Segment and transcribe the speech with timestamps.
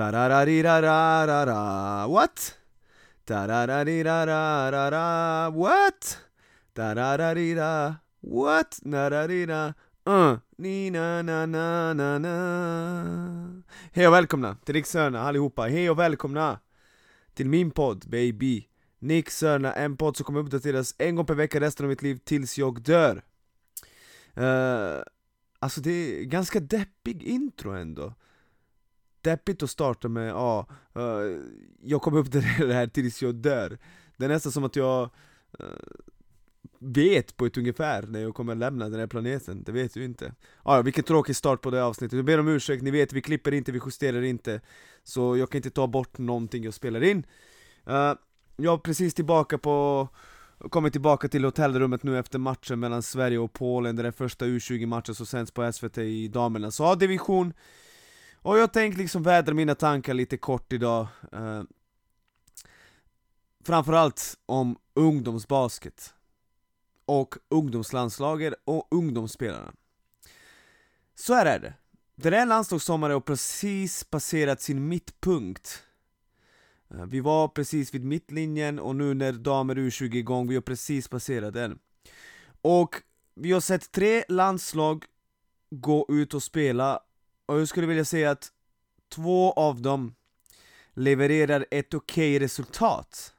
[0.00, 2.56] Tarararirararara, what?
[3.26, 6.18] Tarararirararara, what?
[6.74, 8.80] Tarararira, what?
[8.82, 9.74] Nararira,
[10.06, 15.90] uh, ni na na na na na Hej och välkomna till Nick Sörna allihopa, hej
[15.90, 16.58] och välkomna
[17.34, 18.66] till min podd baby
[18.98, 22.18] Nick Sörna, en podd som kommer uppdateras en gång per vecka resten av mitt liv
[22.24, 23.22] tills jag dör.
[24.38, 25.02] Uh,
[25.62, 28.14] Alltså det är ganska deppig intro ändå.
[29.20, 30.66] Deppigt att starta med, ja,
[30.96, 31.40] uh,
[31.82, 33.78] jag kommer uppdatera det här tills jag dör.
[34.16, 35.10] Det är nästan som att jag
[35.60, 35.66] uh,
[36.78, 40.34] vet på ett ungefär när jag kommer lämna den här planeten, det vet du inte.
[40.62, 43.12] Ah, ja, vilken tråkig start på det här avsnittet, jag ber om ursäkt, ni vet
[43.12, 44.60] vi klipper inte, vi justerar inte.
[45.04, 47.26] Så jag kan inte ta bort någonting jag spelar in.
[47.88, 48.14] Uh,
[48.56, 50.08] Jag är precis tillbaka på
[50.68, 55.14] Kommit tillbaka till hotellrummet nu efter matchen mellan Sverige och Polen, det är första U20-matchen
[55.14, 57.52] som sänds på SVT i damernas A-division.
[58.42, 61.62] Och jag tänkte liksom vädra mina tankar lite kort idag eh,
[63.64, 66.14] Framförallt om ungdomsbasket
[67.04, 69.72] och ungdomslandslaget och ungdomsspelarna.
[71.14, 71.74] Så här är det.
[72.14, 75.82] Den här landslagssommaren har precis passerat sin mittpunkt.
[76.90, 80.62] Eh, vi var precis vid mittlinjen och nu när damer U20 är igång, vi har
[80.62, 81.78] precis passerat den.
[82.62, 82.96] Och
[83.34, 85.04] vi har sett tre landslag
[85.70, 87.00] gå ut och spela
[87.50, 88.52] och jag skulle vilja säga att
[89.08, 90.14] två av dem
[90.94, 93.34] levererar ett okej okay resultat.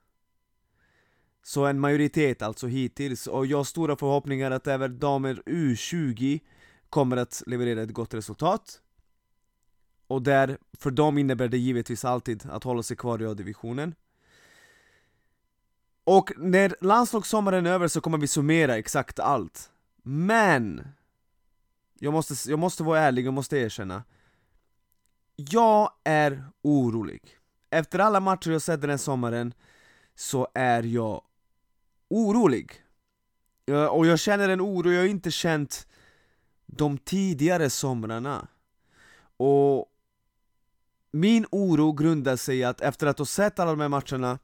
[1.44, 6.40] Så en majoritet alltså hittills, och jag har stora förhoppningar att även damer U20
[6.90, 8.82] kommer att leverera ett gott resultat.
[10.08, 13.96] Och där, för dem innebär det givetvis alltid att hålla sig kvar i A-divisionen.
[16.04, 19.72] Och när landslagssommaren är över så kommer vi summera exakt allt.
[20.04, 20.88] Men!
[22.04, 24.04] Jag måste, jag måste vara ärlig, jag måste erkänna.
[25.36, 27.38] Jag är orolig.
[27.70, 29.54] Efter alla matcher jag sett den här sommaren
[30.16, 31.22] så är jag
[32.10, 32.72] orolig.
[33.92, 35.88] Och jag känner en oro jag inte känt
[36.66, 38.48] de tidigare somrarna.
[39.38, 39.86] Och
[41.12, 44.40] min oro grundar sig i att efter att ha sett alla de här matcherna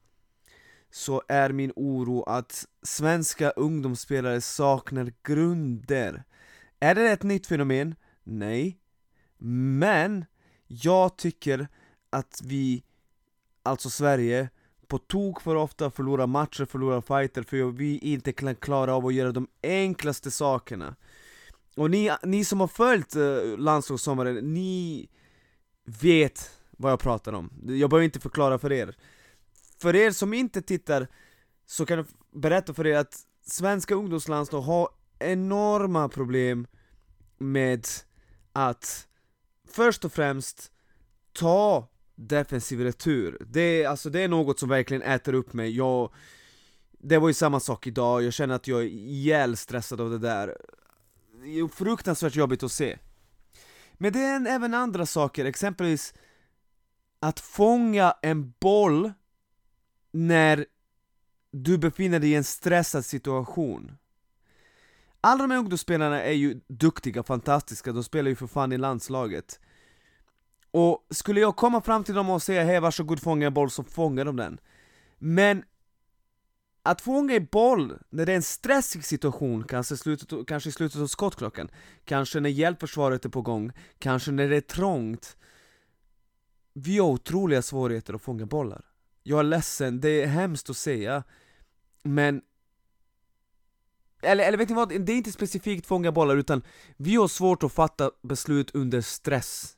[0.91, 6.23] så är min oro att svenska ungdomsspelare saknar grunder.
[6.79, 7.95] Är det ett nytt fenomen?
[8.23, 8.79] Nej.
[9.37, 10.25] Men
[10.67, 11.67] jag tycker
[12.09, 12.83] att vi,
[13.63, 14.49] alltså Sverige,
[14.87, 19.13] på tok för ofta förlorar matcher, förlorar fighter för vi inte kan klara av att
[19.13, 20.95] göra de enklaste sakerna.
[21.75, 25.07] Och ni, ni som har följt eh, landslagssommaren, ni
[25.85, 27.49] vet vad jag pratar om.
[27.65, 28.95] Jag behöver inte förklara för er.
[29.79, 31.07] För er som inte tittar,
[31.65, 36.67] så kan jag berätta för er att svenska ungdomslandslag har enorma problem
[37.37, 37.87] med
[38.53, 39.07] att
[39.67, 40.71] först och främst
[41.33, 43.37] ta defensiv retur.
[43.49, 45.77] Det är, alltså, det är något som verkligen äter upp mig.
[45.77, 46.13] Jag,
[46.91, 50.19] det var ju samma sak idag, jag känner att jag är ihjäl stressad av det
[50.19, 50.57] där.
[51.43, 52.97] Det är fruktansvärt jobbigt att se.
[53.93, 56.13] Men det är även andra saker, exempelvis
[57.19, 59.11] att fånga en boll
[60.11, 60.65] när
[61.51, 63.97] du befinner dig i en stressad situation
[65.21, 69.59] alla de här ungdomsspelarna är ju duktiga, fantastiska, de spelar ju för fan i landslaget.
[70.71, 73.83] Och skulle jag komma fram till dem och säga hej varsågod fånga en boll så
[73.83, 74.59] fångar de den.
[75.17, 75.63] Men
[76.83, 80.71] att fånga en boll när det är en stressig situation, kanske, i slutet, kanske i
[80.71, 81.69] slutet av skottklockan
[82.05, 85.37] Kanske när hjälpförsvaret är på gång, kanske när det är trångt.
[86.73, 88.85] Vi har otroliga svårigheter att fånga bollar.
[89.23, 91.23] Jag är ledsen, det är hemskt att säga
[92.03, 92.41] Men
[94.21, 96.61] eller, eller vet ni vad, det är inte specifikt fånga bollar utan
[96.97, 99.77] Vi har svårt att fatta beslut under stress.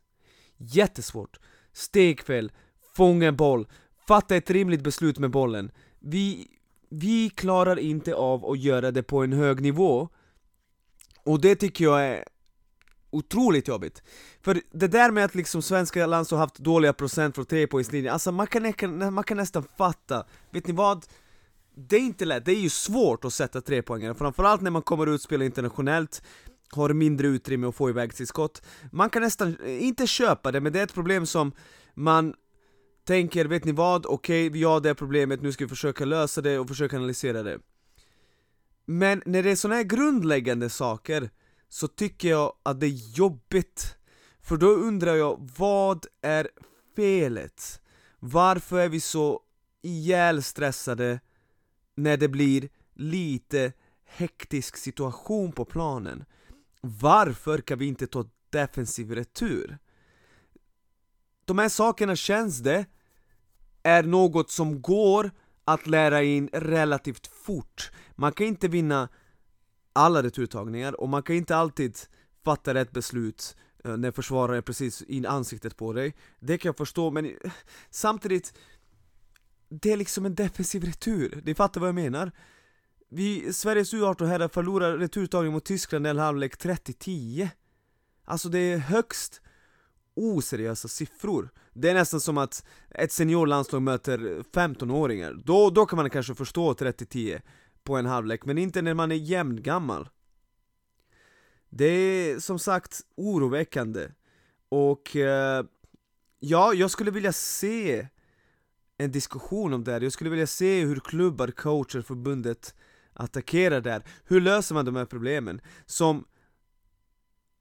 [0.57, 1.39] Jättesvårt.
[1.73, 2.51] Stegfel,
[2.95, 3.67] fånga en boll,
[4.07, 5.71] fatta ett rimligt beslut med bollen.
[5.99, 6.47] Vi,
[6.89, 10.09] vi klarar inte av att göra det på en hög nivå.
[11.23, 12.23] Och det tycker jag är
[13.09, 14.03] otroligt jobbigt.
[14.41, 18.31] För det där med att liksom svenska landslag har haft dåliga procent från trepoängslinjen, alltså
[18.31, 21.05] man kan, man kan nästan fatta, vet ni vad?
[21.87, 25.07] Det är inte lätt, det är ju svårt att sätta trepoängare, framförallt när man kommer
[25.07, 26.21] ut och spelar internationellt
[26.71, 28.61] har mindre utrymme att få iväg sitt skott.
[28.91, 31.51] Man kan nästan, eh, inte köpa det, men det är ett problem som
[31.93, 32.33] man
[33.03, 34.05] tänker, vet ni vad?
[34.05, 37.43] Okej, okay, vi har det problemet, nu ska vi försöka lösa det och försöka analysera
[37.43, 37.59] det.
[38.85, 41.29] Men när det är sådana här grundläggande saker
[41.69, 43.95] så tycker jag att det är jobbigt.
[44.41, 46.49] För då undrar jag, vad är
[46.95, 47.81] felet?
[48.19, 49.41] Varför är vi så
[49.81, 51.19] ihjälstressade?
[52.03, 53.73] När det blir lite
[54.05, 56.25] hektisk situation på planen?
[56.81, 59.77] Varför kan vi inte ta defensiv retur?
[61.49, 62.85] de här sakerna känns det
[63.83, 65.31] är något som går
[65.65, 67.91] att lära in relativt fort.
[68.15, 69.09] Man kan inte vinna
[69.93, 71.97] alla returtagningar och man kan inte alltid
[72.43, 76.15] fatta rätt beslut eh, när försvararen är precis i ansiktet på dig.
[76.39, 77.35] Det kan jag förstå, men
[77.89, 78.53] samtidigt
[79.69, 82.31] det är liksom en defensiv retur, ni fattar vad jag menar?
[83.09, 87.49] Vi, Sveriges U18 herrar förlorar returtagning mot Tyskland i halvlek 30-10
[88.29, 89.41] Alltså det är högst
[90.13, 91.49] oseriösa siffror.
[91.73, 96.73] Det är nästan som att ett seniorlandslag möter 15-åringar då, då kan man kanske förstå
[96.73, 97.41] 30-10
[97.83, 100.09] på en halvlek, men inte när man är jämngammal.
[101.69, 104.07] Det är som sagt oroväckande.
[104.69, 105.65] Och eh,
[106.39, 108.07] ja, jag skulle vilja se
[108.99, 110.01] en diskussion om det här.
[110.01, 112.75] Jag skulle vilja se hur klubbar, coacher, förbundet
[113.13, 114.03] attackerar det här.
[114.25, 115.61] Hur löser man de här problemen?
[115.85, 116.25] Som,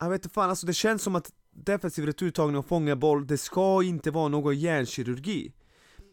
[0.01, 3.39] jag vet inte fan, alltså det känns som att defensiv returtagning och fånga boll, det
[3.39, 5.53] ska inte vara någon hjärnkirurgi.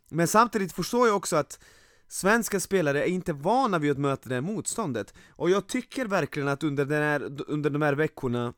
[0.09, 1.59] Men samtidigt förstår jag också att
[2.07, 5.13] svenska spelare är inte vana vid att möta det här motståndet.
[5.29, 8.53] Och jag tycker verkligen att under, den här, under de här veckorna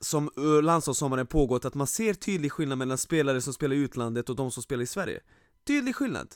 [0.00, 4.28] som eh, landslagssommaren pågått att man ser tydlig skillnad mellan spelare som spelar i utlandet
[4.28, 5.20] och de som spelar i Sverige.
[5.64, 6.34] Tydlig skillnad.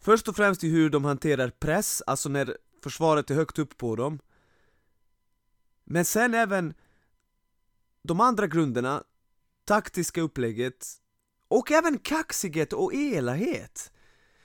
[0.00, 3.96] Först och främst i hur de hanterar press, alltså när försvaret är högt upp på
[3.96, 4.18] dem.
[5.84, 6.74] Men sen även
[8.02, 9.04] de andra grunderna,
[9.64, 10.86] taktiska upplägget
[11.48, 13.92] och även kaxighet och elakhet.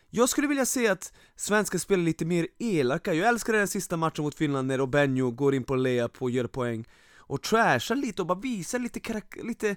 [0.10, 4.24] Jag skulle vilja se att svenska spelar lite mer elaka, jag älskar den sista matchen
[4.24, 6.86] mot Finland när Obenjo går in på layup och gör poäng
[7.28, 9.76] och trashar lite och bara visar lite, karak- lite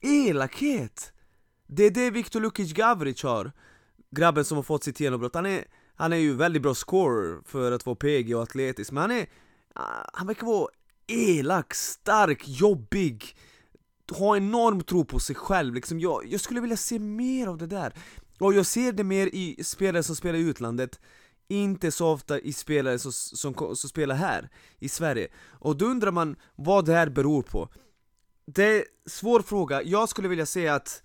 [0.00, 1.12] elakhet.
[1.66, 3.52] Det är det Viktor Lukic Gavric har,
[4.10, 5.34] grabben som har fått sitt genombrott.
[5.34, 5.64] Han är,
[5.94, 9.26] han är ju väldigt bra scorer för att vara PG och atletisk, men han är,
[9.74, 10.68] ah, han verkar vara
[11.06, 13.36] elak, stark, jobbig,
[14.10, 16.00] ha enorm tro på sig själv liksom.
[16.00, 17.92] jag, jag skulle vilja se mer av det där.
[18.38, 21.00] Och jag ser det mer i spelare som spelar i utlandet
[21.48, 24.48] inte så ofta i spelare som, som, som spelar här,
[24.78, 25.28] i Sverige.
[25.50, 27.68] Och då undrar man vad det här beror på.
[28.46, 31.02] Det är en svår fråga, jag skulle vilja säga att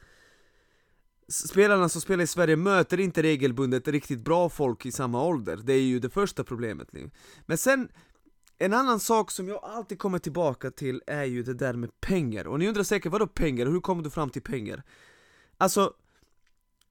[1.32, 5.74] spelarna som spelar i Sverige möter inte regelbundet riktigt bra folk i samma ålder, det
[5.74, 6.94] är ju det första problemet.
[6.94, 7.10] nu
[7.46, 7.90] Men sen,
[8.58, 12.48] en annan sak som jag alltid kommer tillbaka till är ju det där med pengar,
[12.48, 14.84] och ni undrar säkert vadå pengar, hur kommer du fram till pengar?
[15.58, 15.94] Alltså,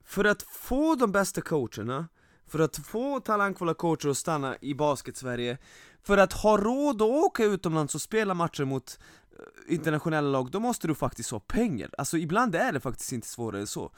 [0.05, 2.09] för att få de bästa coacherna
[2.51, 5.59] för att få talangfulla coacher att stanna i basket-Sverige,
[6.03, 8.99] för att ha råd att åka utomlands och spela matcher mot
[9.39, 11.91] eh, internationella lag, då måste du faktiskt ha pengar.
[11.99, 13.93] Alltså ibland är det faktiskt inte svårare än så.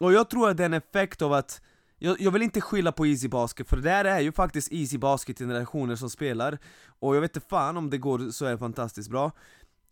[0.00, 1.60] Och jag tror att det är en effekt av att
[1.98, 4.98] jag, jag, vill inte skylla på Easy Basket, för det där är ju faktiskt Easy
[4.98, 6.58] Basket-generationer som spelar
[6.98, 9.32] Och jag vet inte fan om det går så är fantastiskt bra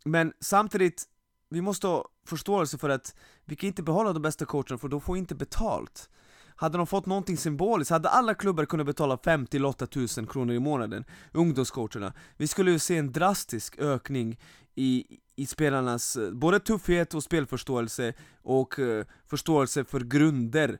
[0.05, 1.05] Men samtidigt,
[1.49, 3.15] vi måste ha förståelse för att
[3.45, 6.11] vi kan inte behålla de bästa coacherna för de får inte betalt
[6.57, 10.59] hade de fått någonting symboliskt, hade alla klubbar kunnat betala 50 8 000 kronor i
[10.59, 14.39] månaden, ungdomscoacherna, vi skulle ju se en drastisk ökning
[14.75, 15.05] i,
[15.37, 20.79] i spelarnas eh, både tuffhet och spelförståelse och uh, förståelse för grunder.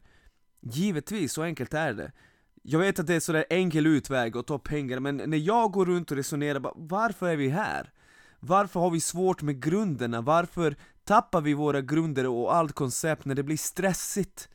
[0.61, 2.13] Givetvis, så enkelt är det.
[2.63, 5.87] Jag vet att det är sådär enkel utväg att ta pengar, men när jag går
[5.87, 7.93] runt och resonerar, bara, varför är vi här?
[8.41, 10.21] Varför har vi svårt med grunderna?
[10.21, 14.49] Varför tappar vi våra grunder och allt koncept när det blir stressigt?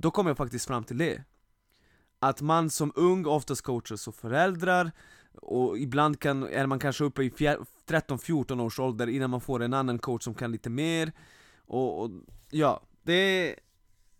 [0.00, 1.24] Då kom jag faktiskt fram till det.
[2.18, 4.92] Att man som ung oftast coachas av föräldrar
[5.34, 9.74] och ibland kan, är man kanske uppe i 13-14 års ålder innan man får en
[9.74, 11.12] annan coach som kan lite mer.
[11.66, 12.10] Och, och
[12.50, 13.54] ja, det är,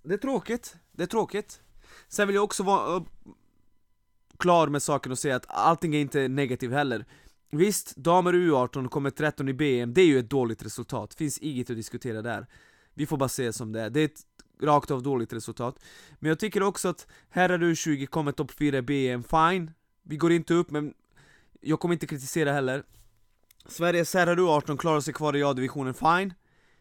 [0.03, 1.61] det är tråkigt, det är tråkigt.
[2.09, 3.05] Sen vill jag också vara
[4.39, 7.07] klar med saken och säga att allting är inte negativt heller.
[7.51, 11.71] Visst, damer U18 kommer 13 i BM, det är ju ett dåligt resultat, finns inget
[11.71, 12.47] att diskutera där.
[12.95, 14.27] Vi får bara se som det är, det är ett
[14.62, 15.79] rakt av dåligt resultat.
[16.19, 19.71] Men jag tycker också att herrar U20 kommer topp 4 i BM, fine.
[20.02, 20.95] Vi går inte upp, men
[21.61, 22.85] jag kommer inte kritisera heller.
[23.67, 26.35] Sveriges herrar U18 klarar sig kvar i A-divisionen, fine.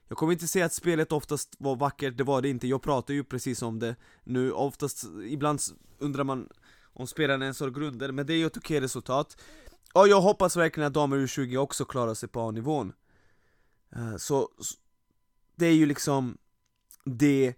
[0.08, 2.68] Jag kommer inte säga att spelet oftast var vackert, det var det inte.
[2.68, 4.52] Jag pratar ju precis om det nu.
[4.52, 5.60] Oftast, ibland
[5.98, 6.50] undrar man
[6.94, 9.38] om spelarna ens har grunder, men det är ju ett okej resultat.
[9.94, 12.94] Och jag hoppas verkligen att damer U20 också klarar sig på A-nivån.
[13.96, 14.50] Eh, så,
[15.56, 16.38] det är ju liksom
[17.06, 17.54] det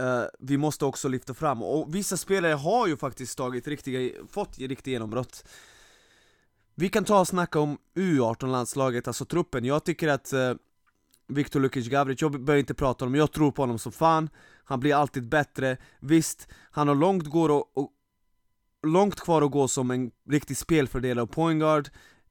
[0.00, 4.58] uh, vi måste också lyfta fram, och vissa spelare har ju faktiskt tagit riktiga, fått
[4.58, 5.44] riktiga genombrott.
[6.74, 10.54] Vi kan ta och snacka om U18-landslaget, alltså truppen, jag tycker att uh,
[11.28, 14.30] Viktor Lukic Gavric, jag behöver inte prata om honom, jag tror på honom som fan.
[14.64, 17.90] Han blir alltid bättre, visst, han har långt, går och, och
[18.82, 21.88] långt kvar att gå som en riktig spelfördelare och pointguard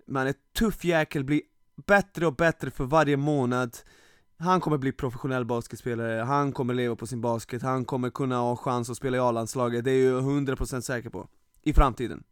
[0.07, 1.41] Men ett tuff jäkel blir
[1.87, 3.77] bättre och bättre för varje månad.
[4.41, 8.55] Han kommer bli professionell basketspelare, han kommer leva på sin basket, han kommer kunna ha
[8.55, 11.27] chans att spela i A-landslaget, det är jag 100% säker på
[11.63, 12.23] I framtiden.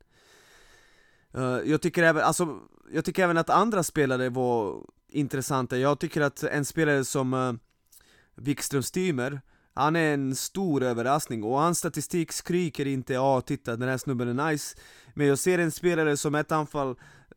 [1.34, 2.60] Eh, jag tycker även, alltså,
[2.92, 7.54] jag tycker även att andra spelare var intressanta, jag tycker att en spelare som eh,
[8.36, 9.42] Wikström Stymer
[9.78, 14.40] han är en stor överraskning och hans statistik skriker inte ja titta den här snubben
[14.40, 14.78] är nice.
[15.14, 16.96] Men jag ser en spelare som ett anfall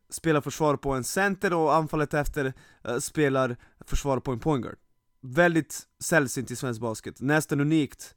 [0.09, 3.57] spelar försvar på en center och anfallet efter eh, spelar
[3.91, 4.77] försvara på en pointguard.
[5.21, 8.15] Väldigt sällsynt i svensk basket, nästan unikt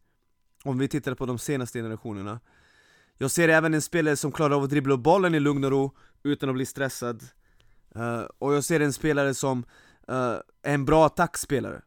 [0.64, 2.40] om vi tittar på de senaste generationerna.
[3.18, 5.96] Jag ser även en spelare som klarar av att dribbla bollen i lugn och ro
[6.22, 7.24] utan att bli stressad.
[7.96, 9.58] Uh, Och jag ser en spelare som
[10.10, 11.82] uh, är en bra attackspelare.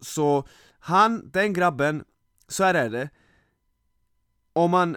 [0.00, 0.46] Så
[0.78, 2.04] han, den grabben,
[2.48, 3.10] så här är det.
[4.52, 4.96] Om man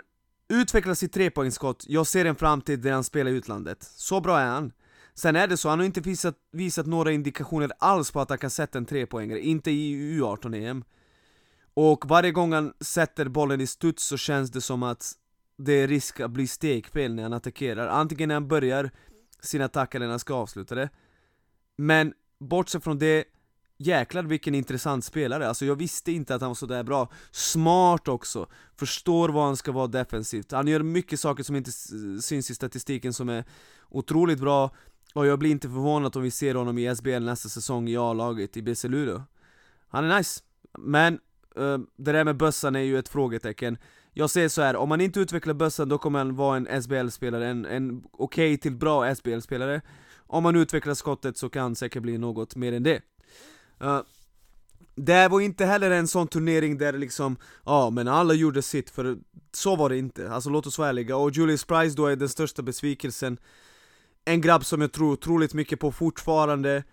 [0.49, 3.83] utvecklar sitt trepoängsskott, jag ser en framtid där han spelar i utlandet.
[3.83, 4.71] Så bra är han.
[5.19, 8.37] Sen är det så, han har inte visat, visat några indikationer alls på att han
[8.37, 10.83] kan sätta en trepoängare, inte i U18-EM
[11.73, 15.11] Och varje gång han sätter bollen i studs så känns det som att
[15.57, 18.91] det är risk att bli stekfel när han attackerar, antingen när han börjar
[19.39, 20.89] sin attack eller när han ska avsluta det.
[21.77, 23.25] Men bortsett från det
[23.79, 27.09] Jäklar vilken intressant spelare, alltså jag visste inte att han var sådär bra.
[27.31, 30.51] Smart också, förstår vad han ska vara defensivt.
[30.51, 31.71] Han gör mycket saker som inte
[32.21, 33.43] syns i statistiken som är
[33.89, 34.71] otroligt bra.
[35.13, 38.57] Och jag blir inte förvånad om vi ser honom i SBL nästa säsong i A-laget
[38.57, 39.23] i BC Luleå.
[39.87, 40.41] Han är nice,
[40.77, 41.13] men
[41.59, 43.77] uh, det där med bössan är ju ett frågetecken.
[44.13, 47.47] Jag säger så här, om man inte utvecklar bössan då kommer han vara en SBL-spelare,
[47.47, 49.81] en, en okej okay till bra SBL-spelare
[50.17, 53.01] Om man utvecklar skottet så kan han säkert bli något mer än det.
[53.83, 54.01] Uh,
[54.95, 59.17] det var inte heller en sån turnering där liksom, ja men alla gjorde sitt, för
[59.51, 62.29] så var det inte, alltså låt oss vara ärliga, och Julius Price då är den
[62.29, 63.37] största besvikelsen.
[64.25, 66.83] En grabb som jag tror otroligt mycket på fortfarande.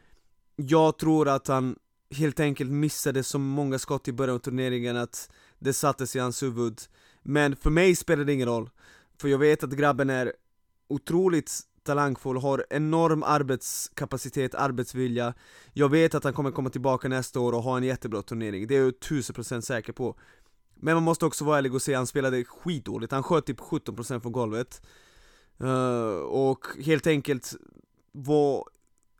[0.57, 1.77] Jag tror att han
[2.11, 6.43] helt enkelt missade så många skott i början av turneringen att det sattes i hans
[6.43, 6.81] huvud.
[7.23, 8.71] Men för mig spelar det ingen roll,
[9.21, 10.33] för jag vet att grabben är
[10.89, 15.35] otroligt talangfull, har enorm arbetskapacitet, arbetsvilja.
[15.73, 18.77] Jag vet att han kommer komma tillbaka nästa år och ha en jättebra turnering, det
[18.77, 20.17] är jag tusen procent säker på.
[20.75, 24.21] Men man måste också vara ärlig och säga, han spelade skitdåligt, han sköt typ 17%
[24.21, 24.83] från golvet.
[25.63, 27.55] Uh, Och helt enkelt
[28.13, 28.65] var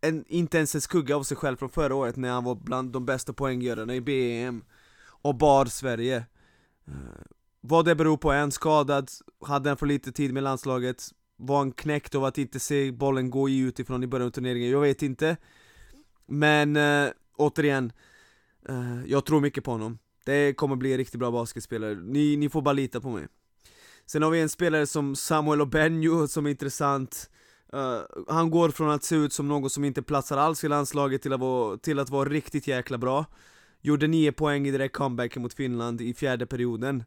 [0.01, 2.93] en, inte ens en skugga av sig själv från förra året när han var bland
[2.93, 4.65] de bästa poänggörarna i BEM
[5.23, 6.25] Och bar Sverige.
[6.89, 6.95] Uh,
[7.61, 9.11] Vad det beror på, är han skadad?
[9.47, 11.11] Hade han för lite tid med landslaget?
[11.37, 14.71] Var han knäckt av att inte se bollen gå i utifrån i början av turneringen,
[14.71, 15.37] jag vet inte.
[16.27, 17.93] Men äh, återigen,
[18.69, 19.99] äh, jag tror mycket på honom.
[20.25, 23.27] Det kommer bli en riktigt bra basketspelare, ni, ni får bara lita på mig.
[24.07, 27.31] Sen har vi en spelare som Samuel Obenjo som är intressant.
[27.75, 31.23] Uh, Han går från att se ut som någon som inte platsar alls i landslaget
[31.23, 33.27] till att vara, till att vara riktigt jäkla bra.
[33.81, 37.05] Gjorde 9 poäng i direkt comebacken mot Finland i fjärde perioden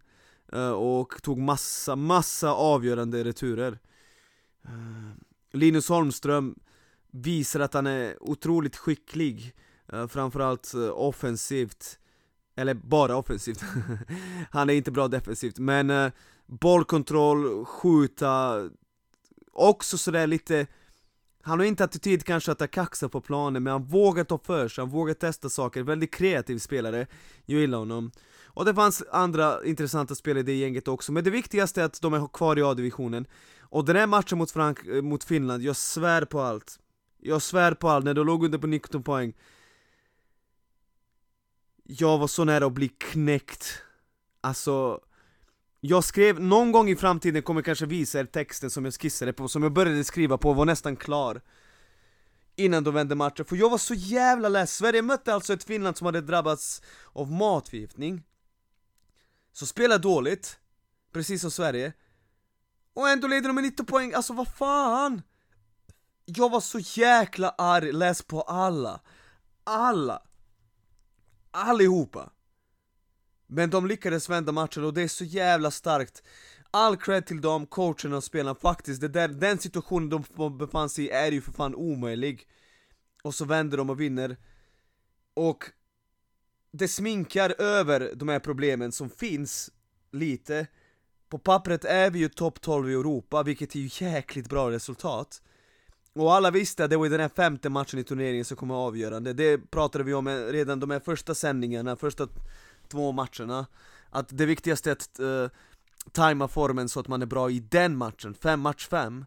[0.53, 3.79] uh, Och tog massa, massa avgörande returer.
[4.67, 5.13] Eh,
[5.51, 6.55] Linus Holmström
[7.11, 9.55] visar att han är otroligt skicklig,
[9.93, 11.99] eh, framförallt eh, offensivt.
[12.55, 13.63] Eller bara offensivt,
[14.51, 16.11] han är inte bra defensivt, men
[16.45, 18.69] bollkontroll, skjuta
[19.51, 20.67] Också sådär lite
[21.47, 24.81] han har inte attityd kanske att kaxa på planen, men han vågar ta för sig,
[24.81, 27.07] han vågar testa saker, väldigt kreativ spelare.
[27.45, 28.11] Jag gillar honom.
[28.45, 32.01] Och det fanns andra intressanta spelare i det gänget också, men det viktigaste är att
[32.01, 33.25] de är kvar i A-divisionen
[33.69, 36.79] och den här matchen mot, Frank eh, mot Finland, jag svär på allt.
[37.17, 39.33] Jag svär på allt, när de låg under på 19 poäng.
[41.83, 43.81] Jag var så nära att bli knäckt.
[44.41, 45.01] Alltså
[45.79, 49.33] Jag skrev, någon gång i framtiden kommer jag kanske visa er texten som jag skissade
[49.33, 51.41] på, som jag började skriva på, var nästan klar.
[52.55, 54.75] Innan de vände matchen, för jag var så jävla less.
[54.75, 56.81] Sverige mötte alltså ett Finland som hade drabbats
[57.13, 58.23] av matförgiftning.
[59.51, 60.59] Så spela dåligt,
[61.11, 61.93] precis som Sverige
[62.97, 65.21] och ändå leder de med 19 poäng, alltså vad fan!
[66.25, 69.01] Jag var så jäkla arg, läs på alla.
[69.63, 70.21] Alla.
[71.51, 72.29] Allihopa.
[73.47, 76.23] Men de lyckades vända matchen och det är så jävla starkt.
[76.71, 78.55] All cred till dem, coacherna och spelarna.
[78.55, 82.47] Faktiskt, det där, den situationen de befann sig i är ju för fan omöjlig.
[83.23, 84.37] Och så vänder de och vinner.
[85.33, 85.63] Och
[86.71, 89.71] det sminkar över de här problemen som finns
[90.11, 90.67] lite
[91.29, 95.41] på pappret är vi ju topp 12 i Europa, vilket är ju jäkligt bra resultat.
[96.13, 99.33] Och alla visste att det var den här femte matchen i turneringen som kommer avgörande,
[99.33, 102.27] det pratade vi om eh, redan de här första sändningarna, första
[102.87, 103.65] två matcherna.
[104.09, 105.49] Att det viktigaste är att uh,
[106.11, 109.25] tajma formen så att man är bra i den matchen, fem match fem.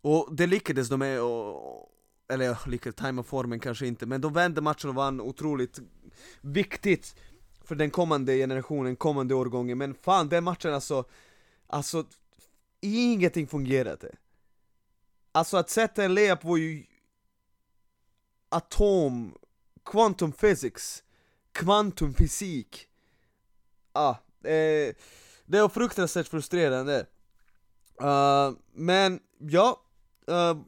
[0.00, 1.88] Och det lyckades de med, och
[2.28, 5.80] eller ja, lyckades tajma formen kanske inte, men de vände matchen och vann otroligt
[6.40, 7.16] viktigt
[7.72, 11.04] för den kommande generationen, kommande årgången, men fan den matchen alltså,
[11.66, 12.04] alltså
[12.80, 14.14] ingenting fungerade.
[15.32, 16.84] Alltså att sätta en layup var ju
[18.48, 19.38] atom,
[19.84, 21.02] quantum physics,
[21.52, 22.88] kvantumfysik.
[23.92, 24.94] Ah, eh,
[25.44, 27.06] det var fruktansvärt frustrerande.
[28.02, 29.82] Uh, men ja,
[30.30, 30.62] uh,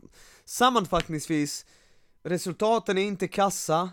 [0.44, 1.66] sammanfattningsvis,
[2.23, 3.90] resultaten är inte kassa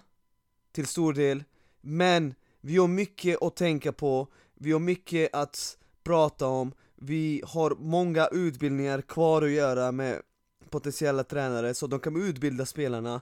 [0.72, 1.44] till stor del,
[1.82, 7.76] men vi har mycket att tänka på, vi har mycket att prata om, vi har
[7.80, 10.22] många utbildningar kvar att göra med
[10.70, 13.22] potentiella tränare så de kan utbilda spelarna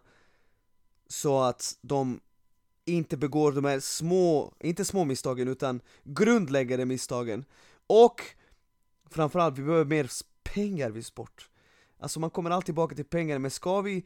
[1.07, 2.19] så att de
[2.85, 7.45] inte begår de här små, inte små misstagen utan grundläggande misstagen.
[7.87, 8.21] Och
[9.09, 10.09] framförallt, vi behöver mer
[10.43, 11.49] pengar vid sport.
[11.99, 14.05] Alltså man kommer alltid tillbaka till pengar, men ska vi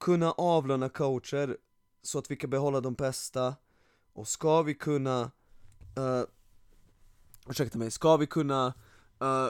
[0.00, 1.56] kunna avlöna coacher
[2.02, 3.54] så att vi kan behålla de bästa
[4.14, 5.30] och ska vi kunna,
[5.98, 6.24] uh,
[7.48, 8.66] ursäkta mig, ska vi kunna
[9.22, 9.48] uh,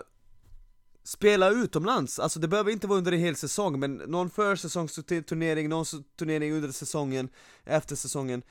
[1.04, 5.84] spela utomlands, alltså det behöver inte vara under en hel säsong men någon försäsongsturnering, någon
[6.18, 7.28] turnering under säsongen,
[7.64, 8.42] efter säsongen.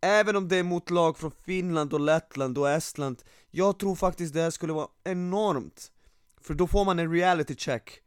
[0.00, 4.34] Även om det är mot lag från Finland och Lettland och Estland Jag tror faktiskt
[4.34, 5.92] det här skulle vara enormt.
[6.40, 8.00] För då får man en reality check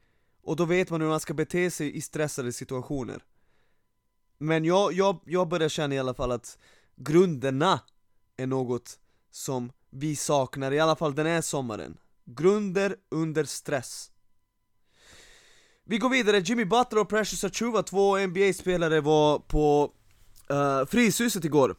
[0.43, 3.23] Och då vet man hur man ska bete sig i stressade situationer.
[4.37, 6.57] Men jag, jag, jag börjar känna i alla fall att
[6.97, 7.79] grunderna
[8.37, 8.99] är något
[9.31, 11.97] som vi saknar, i alla fall den här sommaren.
[12.25, 14.11] Grunder under stress.
[15.85, 19.91] Vi går vidare, Jimmy Butler och Precious Achuva, två NBA-spelare var på
[20.51, 21.75] uh, Fryshuset igår.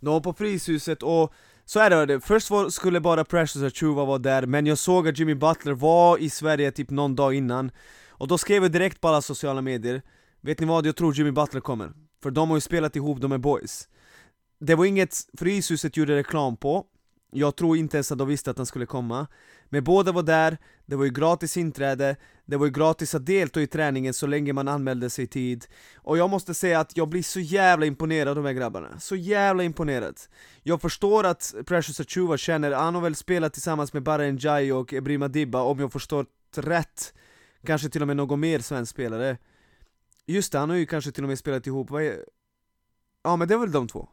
[0.00, 1.32] De var på Fryshuset och
[1.64, 5.18] så är det, först var, skulle bara Precious Achuva vara där, men jag såg att
[5.18, 7.70] Jimmy Butler var i Sverige typ någon dag innan.
[8.08, 10.02] Och då skrev jag direkt på alla sociala medier
[10.44, 11.92] Vet ni vad, jag tror Jimmy Butler kommer.
[12.22, 13.88] För de har ju spelat ihop, de är boys.
[14.64, 16.86] Det var inget Fryshuset gjorde reklam på.
[17.32, 19.26] Jag tror inte ens att de visste att han skulle komma.
[19.68, 23.60] Men båda var där, det var ju gratis inträde Det var ju gratis att delta
[23.60, 25.66] i träningen så länge man anmälde sig i tid.
[25.96, 29.00] Och jag måste säga att jag blir så jävla imponerad av de här grabbarna.
[29.00, 30.20] Så jävla imponerad.
[30.62, 34.92] Jag förstår att Precious Achuva känner, han har väl spelat tillsammans med Bara Njai och
[34.92, 37.14] Ebrima Dibba om jag förstått rätt.
[37.66, 39.38] Kanske till och med någon mer svensk spelare.
[40.26, 42.24] Just det, han har ju kanske till och med spelat ihop, vad är...
[43.22, 44.08] Ja men det var väl de två.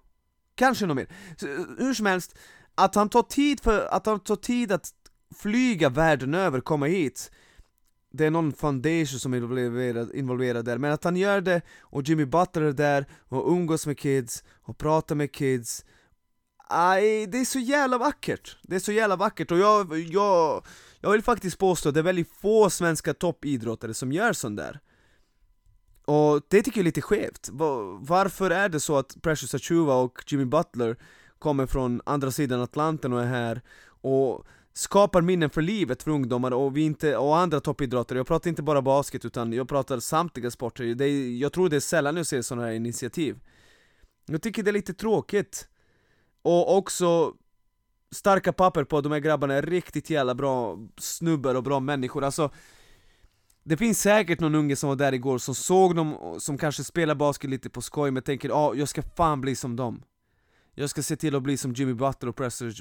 [0.55, 1.07] Kanske något mer,
[1.41, 2.37] eh, hur som helst
[2.75, 4.93] att han tar tid för, att han tar tid att
[5.35, 7.31] flyga världen över, komma hit
[8.13, 12.03] det är någon foundation som är involverad, involverad där, men att han gör det och
[12.03, 15.85] Jimmy Butler är där och umgås med kids och pratar med kids
[16.73, 18.57] Aj, det är så jävla vackert!
[18.61, 20.65] Det är så jävla vackert och jag, jag,
[20.99, 24.79] jag vill faktiskt påstå att det är väldigt få svenska toppidrottare som gör sånt där.
[26.05, 27.49] Och det tycker jag är lite skevt,
[27.99, 30.97] varför är det så att Precious Achuva och Jimmy Butler
[31.39, 36.51] kommer från andra sidan Atlanten och är här och skapar minnen för livet för ungdomar
[36.51, 40.51] och, vi inte, och andra toppidrottare, jag pratar inte bara basket utan jag pratar samtliga
[40.51, 43.39] sporter, det är, jag tror det är sällan jag ser sådana här initiativ.
[44.25, 45.67] Jag tycker det är lite tråkigt.
[46.41, 47.33] Och också
[48.11, 52.23] starka papper på att de här grabbarna är riktigt jävla bra snubbar och bra människor,
[52.23, 52.51] alltså
[53.63, 57.15] det finns säkert någon unge som var där igår som såg dem, som kanske spelar
[57.15, 60.03] basket lite på skoj men tänker ja, ah, jag ska fan bli som dem.
[60.75, 62.35] Jag ska se till att bli som Jimmy Butler och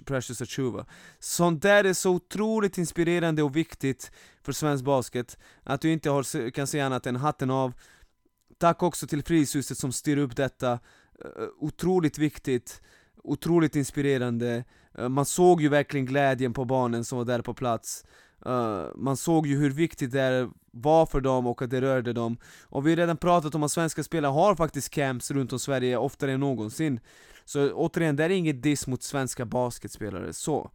[0.06, 0.86] Precious Achuva.
[1.18, 4.12] Sånt där är så otroligt inspirerande och viktigt
[4.42, 7.72] för svensk basket Att du inte har, kan säga annat än hatten av.
[8.58, 10.72] Tack också till Fryshuset som styr upp detta.
[10.72, 12.82] Eh, otroligt viktigt,
[13.16, 14.64] otroligt inspirerande.
[14.98, 18.04] Eh, man såg ju verkligen glädjen på barnen som var där på plats.
[18.46, 22.36] Uh, man såg ju hur viktigt det var för dem och att det rörde dem.
[22.62, 25.96] Och vi har redan pratat om att svenska spelare har faktiskt camps runt om Sverige
[25.96, 27.00] oftare än någonsin.
[27.44, 30.70] Så återigen, det är inget diss mot svenska basketspelare, så.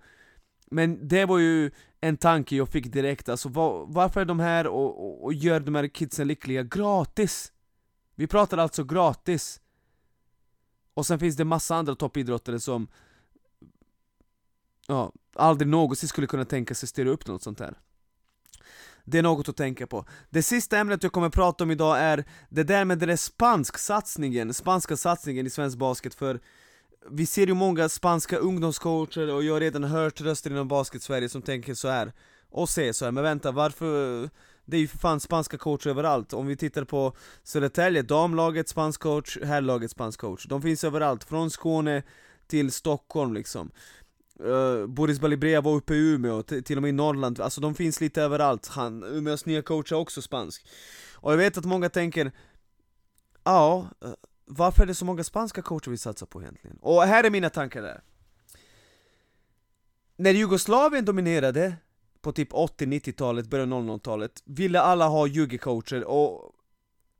[0.71, 4.67] Men det var ju en tanke jag fick direkt, alltså var, varför är de här
[4.67, 6.63] och, och, och gör de här kidsen lyckliga?
[6.63, 7.51] Gratis?
[8.15, 9.61] Vi pratar alltså gratis.
[10.93, 12.87] Och sen finns det massa andra toppidrottare som
[14.87, 17.73] Ja, aldrig någonsin skulle kunna tänka sig styra upp något sånt här.
[19.03, 20.05] Det är något att tänka på.
[20.29, 23.15] Det sista ämnet jag kommer att prata om idag är det där med den där
[23.15, 26.39] spansk satsningen, spanska satsningen i svensk basket för
[27.09, 31.41] vi ser ju många spanska ungdomscoacher och jag har redan hört röster inom basket-Sverige som
[31.41, 32.13] tänker så här
[32.49, 34.29] och säger så här, men vänta varför
[34.65, 39.01] det är ju för fan spanska coacher överallt, om vi tittar på Södertälje, damlaget spansk
[39.01, 40.45] coach, herrlaget spansk coach.
[40.45, 42.03] De finns överallt, från Skåne
[42.47, 43.71] till Stockholm liksom.
[44.43, 48.01] Uh, Boris Balibrea var uppe i Umeå, till och med i Norrland, alltså de finns
[48.01, 50.67] lite överallt, han, Umeås nya coach är också spansk
[51.13, 52.31] Och jag vet att många tänker
[53.43, 54.13] ja, uh,
[54.45, 56.77] varför är det så många spanska coacher vi satsar på egentligen?
[56.81, 58.01] Och här är mina tankar där.
[60.17, 61.75] När Jugoslavien dominerade
[62.21, 66.51] på typ 80-90-talet, början av 00-talet, ville alla ha jugecoacher och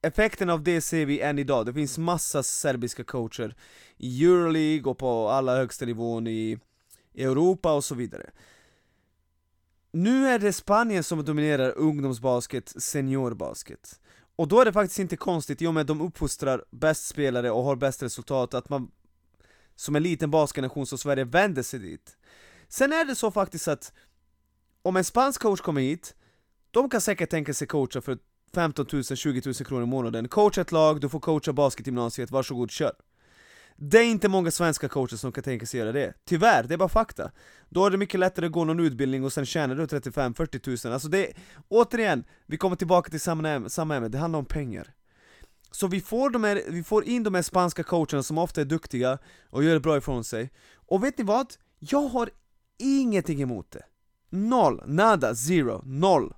[0.02, 1.66] effekten av det ser vi än idag.
[1.66, 3.56] Det finns massa serbiska coacher
[3.98, 6.60] i Euroleague och på alla högsta nivån i
[7.18, 8.30] Europa och så vidare.
[9.92, 14.00] Nu är det Spanien som dominerar ungdomsbasket, seniorbasket.
[14.36, 17.52] Och då är det faktiskt inte konstigt, i och med att de uppfostrar bäst spelare
[17.52, 18.92] och har bäst resultat, att man
[19.76, 22.18] som en liten basketnation som Sverige vänder sig dit.
[22.68, 23.94] Sen är det så faktiskt att
[24.82, 26.16] om en spansk coach kommer hit,
[26.72, 28.18] de kan säkert tänka sig coacha för
[28.54, 30.28] 15 000, 20 000 kronor i månaden.
[30.28, 32.94] Coacha ett lag, du får coacha basketgymnasiet, varsågod kör.
[33.78, 36.14] Det är inte många svenska coacher som kan tänka sig göra det.
[36.26, 37.32] Tyvärr, det är bara fakta.
[37.70, 40.94] Då är det mycket lättare att gå någon utbildning och sen tjänar du 35-40 tusen,
[40.94, 41.34] Alltså det,
[41.68, 44.94] återigen, vi kommer tillbaka till samma ämne, samma ämne, det handlar om pengar.
[45.72, 48.66] Så vi får, de här, vi får in de här spanska coacherna som ofta är
[48.66, 49.18] duktiga
[49.50, 50.52] och gör bra ifrån sig.
[50.76, 51.54] Och vet ni vad?
[51.80, 52.30] Jag har
[52.78, 53.84] ingenting emot det.
[54.30, 56.34] Noll, nada, zero, noll.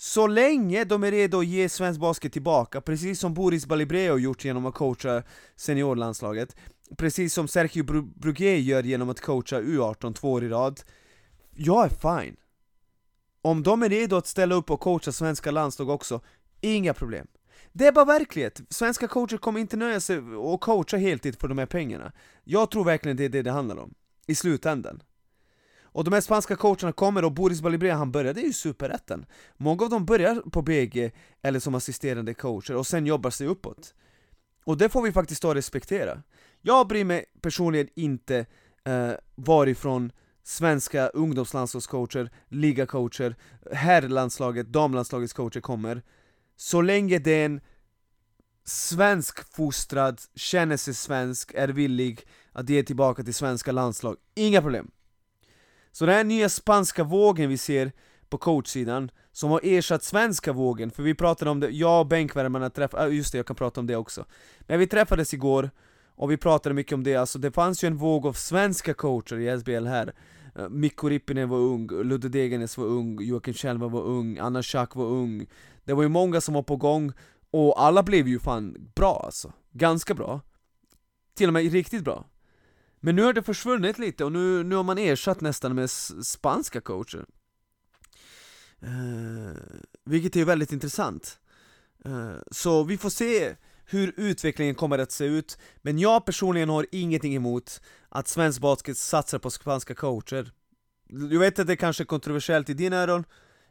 [0.00, 4.44] Så länge de är redo att ge svensk basket tillbaka, precis som Boris Balibreo gjort
[4.44, 5.22] genom att coacha
[5.56, 6.56] seniorlandslaget,
[6.96, 7.84] precis som Sergio
[8.14, 10.80] Brugué gör genom att coacha U18 två år i rad,
[11.50, 12.36] jag är fine.
[13.42, 16.20] Om de är redo att ställa upp och coacha svenska landslag också,
[16.60, 17.26] inga problem.
[17.72, 21.58] Det är bara verklighet, svenska coacher kommer inte nöja sig och coacha heltid för de
[21.58, 22.12] här pengarna.
[22.44, 23.94] Jag tror verkligen det är det det handlar om,
[24.26, 25.02] i slutändan.
[25.98, 29.26] Och de här spanska coacherna kommer, och Boris Balibrea han började ju Superettan.
[29.56, 33.94] Många av dem börjar på BG, eller som assisterande coacher, och sen jobbar sig uppåt.
[34.64, 36.22] Och det får vi faktiskt ta och respektera.
[36.62, 38.46] Jag bryr mig personligen inte
[38.84, 43.36] eh, varifrån svenska ungdomslandslagscoacher, ligacoacher,
[43.72, 46.02] herrlandslaget, damlandslagets coacher kommer.
[46.56, 47.60] Så länge det är en
[48.64, 52.20] svensk fostrad, känner sig svensk, är villig
[52.52, 54.90] att ge tillbaka till svenska landslag, inga problem
[55.92, 57.92] så den här nya spanska vågen vi ser
[58.28, 62.70] på coachsidan, som har ersatt svenska vågen, för vi pratade om det, jag och bänkvärmarna
[62.70, 64.24] träffade, just det jag kan prata om det också.
[64.60, 65.70] Men vi träffades igår,
[66.18, 69.38] och vi pratade mycket om det, alltså det fanns ju en våg av svenska coacher
[69.38, 70.14] i SBL här.
[70.56, 74.94] Eh, Mikko Rippinen var ung, Ludde Degernes var ung, Joakim Kjellman var ung, Anna Schack
[74.94, 75.46] var ung.
[75.84, 77.12] Det var ju många som var på gång,
[77.50, 80.40] och alla blev ju fan bra alltså, ganska bra.
[81.34, 82.24] Till och med riktigt bra
[83.00, 86.80] men nu har det försvunnit lite och nu, nu har man ersatt nästan med spanska
[86.80, 87.26] coacher
[88.82, 89.56] uh,
[90.04, 91.38] Vilket är väldigt intressant
[92.06, 96.86] uh, Så vi får se hur utvecklingen kommer att se ut Men jag personligen har
[96.92, 100.52] ingenting emot att svensk basket satsar på spanska coacher
[101.30, 103.24] Jag vet att det kanske är kontroversiellt i dina öron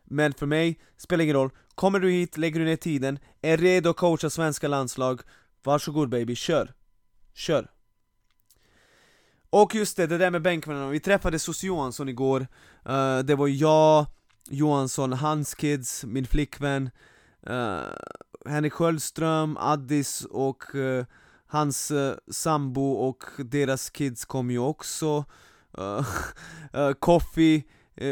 [0.03, 3.89] Men för mig, spelar ingen roll Kommer du hit, lägger du ner tiden, är redo
[3.89, 5.21] att coacha svenska landslag
[5.63, 6.73] Varsågod baby, kör!
[7.33, 7.76] Kör!
[9.61, 12.47] Och just det, det där med bänkvännerna, vi träffade Sos Johansson igår.
[12.89, 14.05] Uh, Det var jag,
[14.49, 16.89] Johansson, hans kids, min flickvän
[17.49, 17.81] uh,
[18.45, 21.05] Henrik Sköldström, Addis och uh,
[21.47, 25.25] hans uh, sambo och deras kids kom ju också.
[25.79, 27.63] Uh, Koffi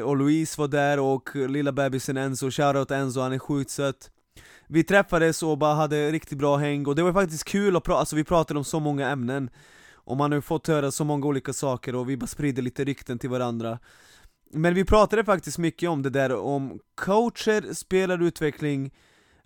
[0.03, 4.11] och Louise var där och lilla bebisen Enzo, shoutout Enzo, han är sjukt söt.
[4.67, 7.99] Vi träffades och bara hade riktigt bra häng och det var faktiskt kul att prata,
[7.99, 9.49] alltså vi pratade om så många ämnen
[10.05, 12.83] och man har ju fått höra så många olika saker och vi bara sprider lite
[12.83, 13.79] rykten till varandra
[14.51, 18.93] Men vi pratade faktiskt mycket om det där, om coacher, spelarutveckling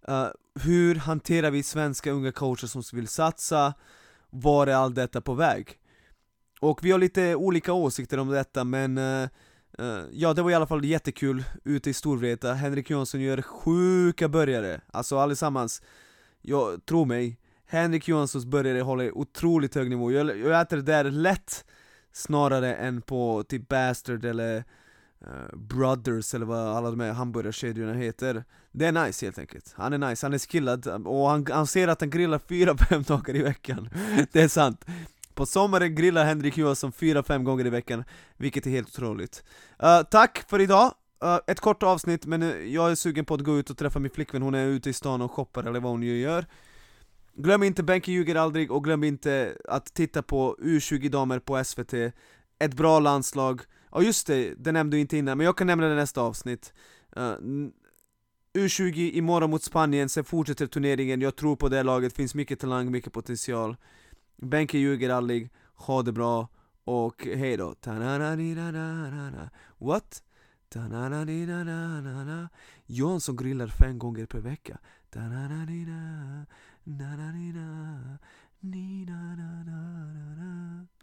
[0.10, 0.28] uh, eh,
[0.62, 3.74] Hur hanterar vi svenska unga coacher som vill satsa?
[4.30, 5.78] Var är allt detta på väg?
[6.62, 9.28] Och vi har lite olika åsikter om detta men uh,
[9.82, 14.30] uh, Ja, det var i alla fall jättekul ute i Storvreta, Henrik Jönsson gör sjuka
[14.30, 15.82] börjare, alltså allesammans
[16.42, 17.38] Jag, tro mig,
[17.72, 21.66] Henrik Johanssons burgare håller otroligt hög nivå, jag, jag äter det där lätt
[22.12, 28.44] Snarare än på typ Bastard eller uh, Brothers eller vad alla de här hamburgarkedjorna heter.
[28.72, 31.88] Det är nice helt enkelt, han är nice, han är skillad och han, han ser
[31.88, 33.90] att han grillar 4-5 dagar i veckan.
[34.32, 34.86] Det är sant.
[35.34, 38.04] På sommaren grillar Henrik Johansson 4-5 gånger i veckan,
[38.38, 39.44] vilket är helt otroligt.
[39.84, 40.94] Uh, Tack för idag!
[41.24, 42.42] Uh, ett kort avsnitt, men
[42.74, 44.94] jag är sugen på att gå ut och träffa min flickvän, hon är ute i
[44.94, 46.46] stan och shoppar eller vad hon nu gör.
[47.42, 51.94] Glöm inte Benke ljuger aldrig och glöm inte att titta på U20-damer på SVT
[52.60, 55.88] Ett bra landslag, ja just det, det nämnde du inte innan, men jag kan nämna
[55.88, 56.74] det nästa avsnitt.
[57.16, 57.70] Eh, uh,
[58.54, 62.92] U20 imorgon mot Spanien, sen fortsätter turneringen, jag tror på det laget, finns mycket talang,
[62.92, 63.76] mycket potential.
[64.38, 66.48] Benke ljuger aldrig, ha det bra
[66.84, 67.76] och hejdå
[69.78, 70.24] What?
[72.86, 74.78] Jansson grillar fem gånger per vecka.
[76.98, 78.20] ならりな、
[78.64, 79.72] になららら
[80.36, 80.99] ら。